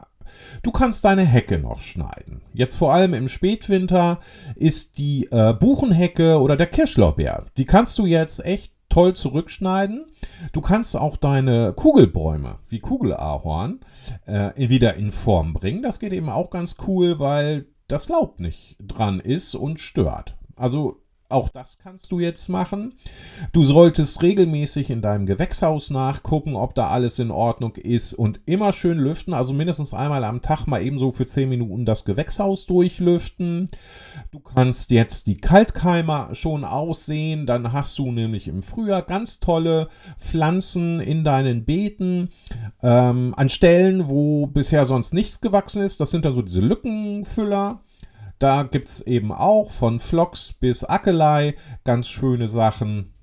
[0.62, 2.41] Du kannst deine Hecke noch schneiden.
[2.53, 4.19] Jetzt vor allem im Spätwinter
[4.55, 7.45] ist die äh, Buchenhecke oder der Kirschlorbeer.
[7.57, 10.05] Die kannst du jetzt echt toll zurückschneiden.
[10.51, 13.79] Du kannst auch deine Kugelbäume wie Kugelahorn
[14.25, 15.83] äh, wieder in Form bringen.
[15.83, 20.38] Das geht eben auch ganz cool, weil das Laub nicht dran ist und stört.
[20.56, 22.96] Also auch das kannst du jetzt machen.
[23.52, 28.74] Du solltest regelmäßig in deinem Gewächshaus nachgucken, ob da alles in Ordnung ist und immer
[28.74, 29.34] schön lüften.
[29.34, 33.70] Also mindestens einmal am Tag mal ebenso für 10 Minuten das Gewächshaus durchlüften.
[34.32, 37.46] Du kannst jetzt die Kaltkeimer schon aussehen.
[37.46, 42.30] Dann hast du nämlich im Frühjahr ganz tolle Pflanzen in deinen Beeten
[42.82, 46.00] ähm, an Stellen, wo bisher sonst nichts gewachsen ist.
[46.00, 47.82] Das sind dann so diese Lückenfüller.
[48.39, 53.13] Da gibt es eben auch von Flocks bis Ackelei ganz schöne Sachen.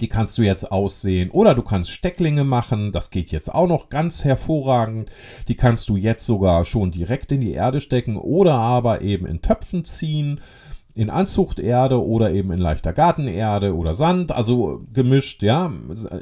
[0.00, 1.30] Die kannst du jetzt aussehen.
[1.30, 2.92] Oder du kannst Stecklinge machen.
[2.92, 5.10] Das geht jetzt auch noch ganz hervorragend.
[5.48, 9.42] Die kannst du jetzt sogar schon direkt in die Erde stecken oder aber eben in
[9.42, 10.40] Töpfen ziehen.
[10.94, 15.70] In Anzuchterde oder eben in leichter Gartenerde oder Sand, also gemischt, ja,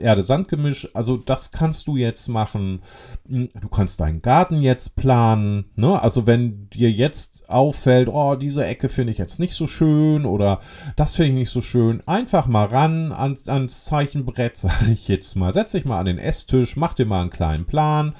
[0.00, 2.80] Erde-Sand-Gemisch, also das kannst du jetzt machen.
[3.26, 6.00] Du kannst deinen Garten jetzt planen, ne?
[6.00, 10.60] Also wenn dir jetzt auffällt, oh, diese Ecke finde ich jetzt nicht so schön oder
[10.96, 15.36] das finde ich nicht so schön, einfach mal ran ans, ans Zeichenbrett, sage ich jetzt
[15.36, 18.14] mal, setz dich mal an den Esstisch, mach dir mal einen kleinen Plan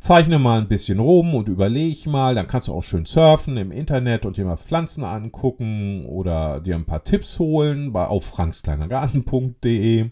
[0.00, 2.34] zeichne mal ein bisschen rum und überlege mal.
[2.34, 6.74] Dann kannst du auch schön surfen im Internet und dir mal Pflanzen angucken oder dir
[6.74, 10.10] ein paar Tipps holen bei, auf frankskleinergarten.de.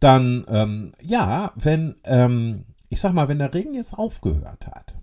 [0.00, 4.94] Dann, ähm, ja, wenn, ähm, ich sag mal, wenn der Regen jetzt aufgehört hat,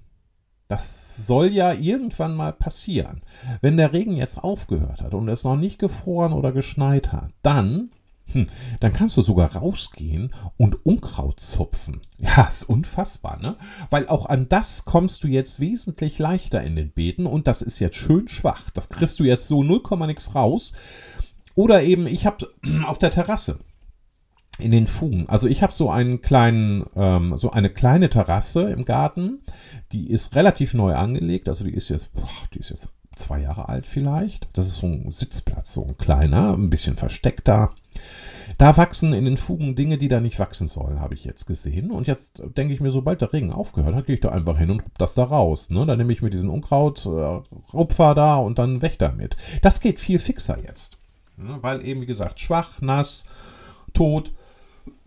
[0.67, 3.21] das soll ja irgendwann mal passieren.
[3.61, 7.91] Wenn der Regen jetzt aufgehört hat und es noch nicht gefroren oder geschneit hat, dann
[8.33, 8.47] hm,
[8.79, 12.01] dann kannst du sogar rausgehen und Unkraut zupfen.
[12.23, 13.57] Ja, ist unfassbar, ne?
[13.89, 17.79] Weil auch an das kommst du jetzt wesentlich leichter in den Beeten und das ist
[17.79, 18.69] jetzt schön schwach.
[18.69, 20.71] Das kriegst du jetzt so 0, nix raus.
[21.53, 22.47] Oder eben, ich habe
[22.85, 23.59] auf der Terrasse
[24.59, 25.27] in den Fugen.
[25.27, 29.41] Also ich habe so einen kleinen, ähm, so eine kleine Terrasse im Garten.
[29.91, 31.49] Die ist relativ neu angelegt.
[31.49, 34.47] Also die ist jetzt, boah, die ist jetzt zwei Jahre alt vielleicht.
[34.53, 37.69] Das ist so ein Sitzplatz, so ein kleiner, ein bisschen versteckter.
[38.57, 41.91] Da wachsen in den Fugen Dinge, die da nicht wachsen sollen, habe ich jetzt gesehen.
[41.91, 44.69] Und jetzt denke ich mir, sobald der Regen aufgehört hat, gehe ich da einfach hin
[44.69, 45.69] und rup das da raus.
[45.69, 45.85] Ne?
[45.85, 49.37] Dann nehme ich mir diesen Unkrautrupfer äh, da und dann weg damit.
[49.61, 50.97] Das geht viel fixer jetzt.
[51.37, 51.57] Ne?
[51.61, 53.25] Weil eben, wie gesagt, schwach, nass,
[53.93, 54.31] tot.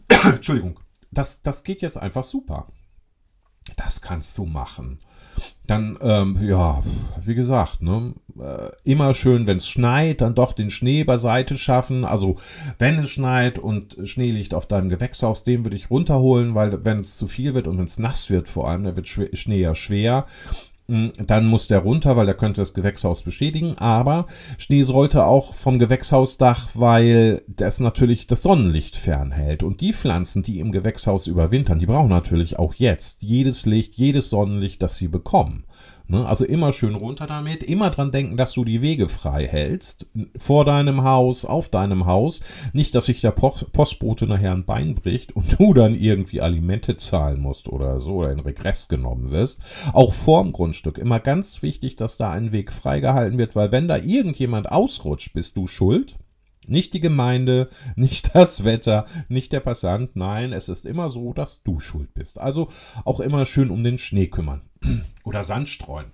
[0.24, 0.80] Entschuldigung.
[1.10, 2.66] Das, das geht jetzt einfach super.
[3.76, 4.98] Das kannst du machen.
[5.66, 6.82] Dann, ähm, ja,
[7.22, 12.04] wie gesagt, ne, äh, immer schön, wenn es schneit, dann doch den Schnee beiseite schaffen.
[12.04, 12.36] Also,
[12.78, 17.00] wenn es schneit und Schnee liegt auf deinem Gewächshaus, den würde ich runterholen, weil wenn
[17.00, 19.74] es zu viel wird und wenn es nass wird vor allem, dann wird Schnee ja
[19.74, 20.26] schwer.
[20.88, 23.76] Hm, dann muss der runter, weil der könnte das Gewächshaus beschädigen.
[23.78, 29.62] Aber Schnee sollte auch vom Gewächshausdach, weil das natürlich das Sonnenlicht fernhält.
[29.62, 34.30] Und die Pflanzen, die im Gewächshaus überwintern, die brauchen natürlich auch jetzt jedes Licht, jedes
[34.30, 35.65] Sonnenlicht, das sie bekommen.
[36.08, 36.26] Ne?
[36.26, 40.64] Also immer schön runter damit, immer dran denken, dass du die Wege frei hältst, vor
[40.64, 42.40] deinem Haus, auf deinem Haus.
[42.72, 47.40] Nicht, dass sich der Postbote nachher ein Bein bricht und du dann irgendwie Alimente zahlen
[47.40, 49.62] musst oder so oder in Regress genommen wirst.
[49.92, 53.96] Auch vorm Grundstück immer ganz wichtig, dass da ein Weg freigehalten wird, weil wenn da
[53.96, 56.16] irgendjemand ausrutscht, bist du schuld.
[56.68, 60.16] Nicht die Gemeinde, nicht das Wetter, nicht der Passant.
[60.16, 62.40] Nein, es ist immer so, dass du schuld bist.
[62.40, 62.68] Also
[63.04, 64.62] auch immer schön um den Schnee kümmern.
[65.24, 66.10] Oder Sand streuen.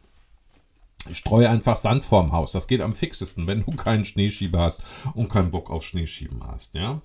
[1.11, 2.53] Streue einfach Sand vorm Haus.
[2.53, 4.83] Das geht am fixesten, wenn du keinen Schneeschieber hast
[5.15, 6.75] und keinen Bock auf Schneeschieben hast.
[6.75, 7.03] Ja?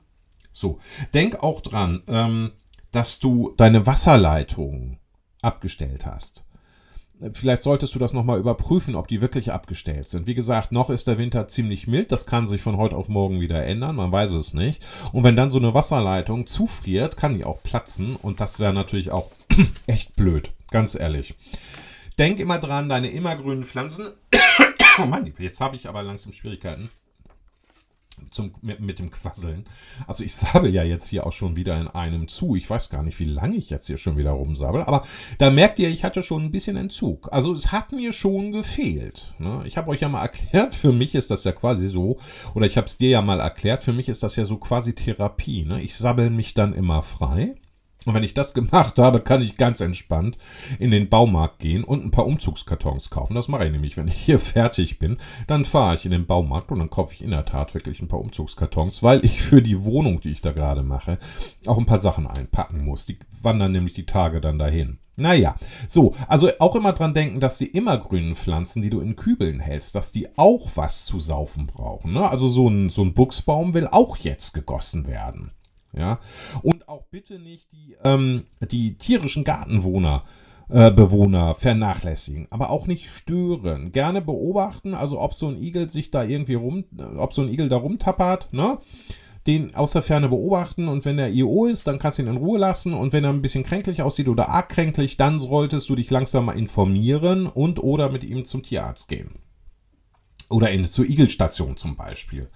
[0.53, 0.79] So,
[1.13, 2.51] denk auch dran, ähm,
[2.91, 4.99] dass du deine Wasserleitung
[5.41, 6.45] abgestellt hast.
[7.33, 10.27] Vielleicht solltest du das nochmal überprüfen, ob die wirklich abgestellt sind.
[10.27, 12.11] Wie gesagt, noch ist der Winter ziemlich mild.
[12.11, 13.95] Das kann sich von heute auf morgen wieder ändern.
[13.95, 14.85] Man weiß es nicht.
[15.13, 18.15] Und wenn dann so eine Wasserleitung zufriert, kann die auch platzen.
[18.15, 19.31] Und das wäre natürlich auch
[19.87, 20.51] echt blöd.
[20.69, 21.33] Ganz ehrlich.
[22.19, 24.09] Denk immer dran, deine immergrünen Pflanzen.
[25.01, 26.89] oh Mann, jetzt habe ich aber langsam Schwierigkeiten
[28.29, 29.65] zum, mit, mit, dem Quasseln.
[30.05, 32.55] Also ich sabbel ja jetzt hier auch schon wieder in einem zu.
[32.55, 34.83] Ich weiß gar nicht, wie lange ich jetzt hier schon wieder rumsabbel.
[34.83, 35.05] Aber
[35.37, 37.29] da merkt ihr, ich hatte schon ein bisschen Entzug.
[37.31, 39.33] Also es hat mir schon gefehlt.
[39.39, 39.63] Ne?
[39.65, 42.17] Ich habe euch ja mal erklärt, für mich ist das ja quasi so,
[42.53, 44.93] oder ich habe es dir ja mal erklärt, für mich ist das ja so quasi
[44.93, 45.63] Therapie.
[45.63, 45.81] Ne?
[45.81, 47.55] Ich sabbel mich dann immer frei.
[48.07, 50.37] Und wenn ich das gemacht habe, kann ich ganz entspannt
[50.79, 53.35] in den Baumarkt gehen und ein paar Umzugskartons kaufen.
[53.35, 55.17] Das mache ich nämlich, wenn ich hier fertig bin.
[55.45, 58.07] Dann fahre ich in den Baumarkt und dann kaufe ich in der Tat wirklich ein
[58.07, 61.19] paar Umzugskartons, weil ich für die Wohnung, die ich da gerade mache,
[61.65, 63.05] auch ein paar Sachen einpacken muss.
[63.05, 64.99] Die wandern nämlich die Tage dann dahin.
[65.17, 65.55] Naja,
[65.89, 69.95] so, also auch immer dran denken, dass die immergrünen Pflanzen, die du in Kübeln hältst,
[69.95, 72.13] dass die auch was zu saufen brauchen.
[72.13, 72.29] Ne?
[72.29, 75.51] Also so ein, so ein Buchsbaum will auch jetzt gegossen werden.
[75.97, 76.19] Ja?
[76.61, 80.23] Und auch bitte nicht die, ähm, die tierischen Gartenwohner.
[80.69, 83.93] Äh, Bewohner vernachlässigen, aber auch nicht stören.
[83.93, 86.83] Gerne beobachten, also ob so ein Igel sich da irgendwie rum,
[87.15, 88.77] ob so ein Igel da rumtappert, ne?
[89.47, 92.35] Den aus der Ferne beobachten und wenn der IO ist, dann kannst du ihn in
[92.35, 95.95] Ruhe lassen und wenn er ein bisschen kränklich aussieht oder arg kränklich, dann solltest du
[95.95, 99.39] dich langsam mal informieren und oder mit ihm zum Tierarzt gehen.
[100.49, 102.49] Oder in, zur Igelstation zum Beispiel.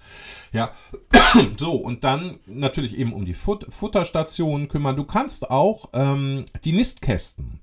[0.52, 0.72] Ja,
[1.58, 4.96] so, und dann natürlich eben um die Fut Futterstation kümmern.
[4.96, 7.60] Du kannst auch ähm, die Nistkästen.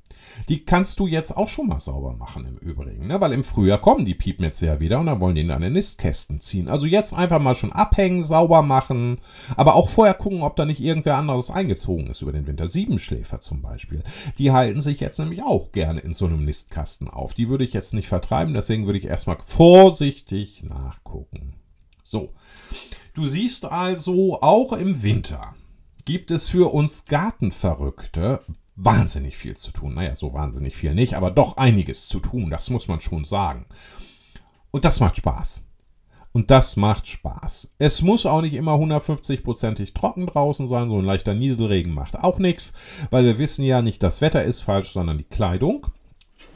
[0.47, 3.19] Die kannst du jetzt auch schon mal sauber machen im Übrigen, ne?
[3.21, 6.39] weil im Frühjahr kommen die Piepnetze ja wieder und dann wollen die in deine Nistkästen
[6.41, 6.67] ziehen.
[6.67, 9.19] Also jetzt einfach mal schon abhängen, sauber machen,
[9.55, 12.67] aber auch vorher gucken, ob da nicht irgendwer anderes eingezogen ist über den Winter.
[12.67, 14.03] Siebenschläfer zum Beispiel.
[14.37, 17.33] Die halten sich jetzt nämlich auch gerne in so einem Nistkasten auf.
[17.33, 21.55] Die würde ich jetzt nicht vertreiben, deswegen würde ich erstmal vorsichtig nachgucken.
[22.03, 22.33] So.
[23.13, 25.55] Du siehst also, auch im Winter
[26.05, 28.41] gibt es für uns Gartenverrückte
[28.81, 29.93] wahnsinnig viel zu tun.
[29.93, 33.65] Naja, so wahnsinnig viel nicht, aber doch einiges zu tun, das muss man schon sagen.
[34.71, 35.65] Und das macht Spaß.
[36.31, 37.73] Und das macht Spaß.
[37.79, 42.37] Es muss auch nicht immer 150%ig trocken draußen sein, so ein leichter Nieselregen macht auch
[42.37, 42.73] nichts,
[43.09, 45.87] weil wir wissen ja nicht, das Wetter ist falsch, sondern die Kleidung.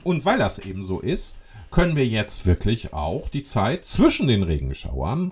[0.03, 1.37] Und weil das eben so ist,
[1.71, 5.31] können wir jetzt wirklich auch die Zeit zwischen den Regenschauern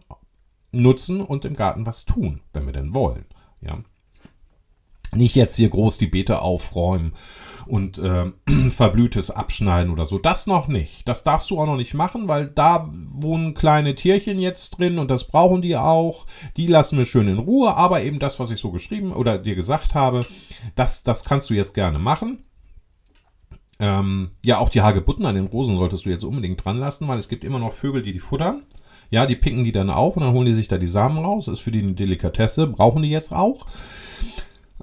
[0.72, 3.26] nutzen und im Garten was tun, wenn wir denn wollen.
[3.62, 3.84] Ja.
[5.14, 7.14] Nicht jetzt hier groß die Beete aufräumen
[7.68, 8.32] und äh,
[8.70, 10.20] Verblühtes abschneiden oder so.
[10.20, 11.08] Das noch nicht.
[11.08, 15.12] Das darfst du auch noch nicht machen, weil da wohnen kleine Tierchen jetzt drin und
[15.12, 16.26] das brauchen die auch.
[16.58, 19.56] Die lassen wir schön in Ruhe, aber eben das, was ich so geschrieben oder dir
[19.56, 20.26] gesagt habe,
[20.76, 22.44] das, das kannst du jetzt gerne machen.
[23.80, 27.18] Ähm, ja, auch die Hagebutten an den Rosen solltest du jetzt unbedingt dran lassen, weil
[27.18, 28.64] es gibt immer noch Vögel, die die futtern.
[29.10, 31.48] Ja, die picken die dann auf und dann holen die sich da die Samen raus.
[31.48, 33.66] Ist für die eine Delikatesse, brauchen die jetzt auch.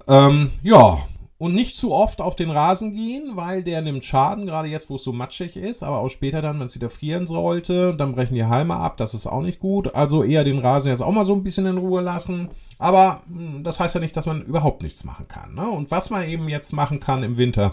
[0.06, 0.98] Ähm, ja,
[1.38, 4.96] und nicht zu oft auf den Rasen gehen, weil der nimmt Schaden, gerade jetzt, wo
[4.96, 8.34] es so matschig ist, aber auch später dann, wenn es wieder frieren sollte, dann brechen
[8.34, 9.94] die Halme ab, das ist auch nicht gut.
[9.94, 12.48] Also eher den Rasen jetzt auch mal so ein bisschen in Ruhe lassen.
[12.78, 15.54] Aber hm, das heißt ja nicht, dass man überhaupt nichts machen kann.
[15.54, 15.68] Ne?
[15.68, 17.70] Und was man eben jetzt machen kann im Winter,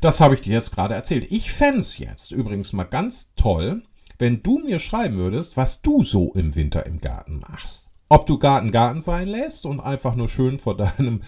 [0.00, 1.30] das habe ich dir jetzt gerade erzählt.
[1.30, 3.82] Ich fände es jetzt übrigens mal ganz toll,
[4.18, 7.92] wenn du mir schreiben würdest, was du so im Winter im Garten machst.
[8.08, 11.22] Ob du Garten Garten sein lässt und einfach nur schön vor deinem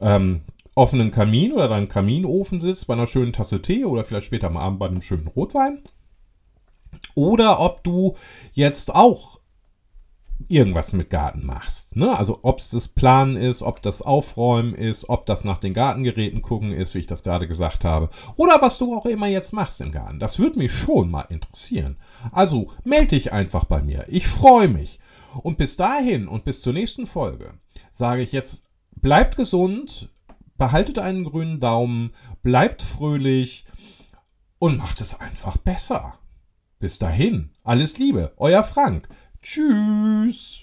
[0.00, 0.42] ähm,
[0.74, 4.56] offenen Kamin oder deinem Kaminofen sitzt bei einer schönen Tasse Tee oder vielleicht später am
[4.56, 5.82] Abend bei einem schönen Rotwein.
[7.14, 8.14] Oder ob du
[8.52, 9.38] jetzt auch
[10.48, 11.96] irgendwas mit Garten machst.
[11.96, 12.16] Ne?
[12.16, 16.42] Also ob es das Planen ist, ob das Aufräumen ist, ob das nach den Gartengeräten
[16.42, 18.10] gucken ist, wie ich das gerade gesagt habe.
[18.36, 20.18] Oder was du auch immer jetzt machst im Garten.
[20.18, 21.96] Das würde mich schon mal interessieren.
[22.32, 24.04] Also melde dich einfach bei mir.
[24.08, 24.98] Ich freue mich.
[25.42, 27.54] Und bis dahin und bis zur nächsten Folge
[27.90, 28.64] sage ich jetzt,
[28.96, 30.08] bleibt gesund,
[30.56, 33.66] behaltet einen grünen Daumen, bleibt fröhlich
[34.58, 36.18] und macht es einfach besser.
[36.78, 39.08] Bis dahin, alles Liebe, euer Frank.
[39.42, 40.62] Tschüss.